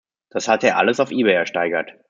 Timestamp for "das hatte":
0.31-0.65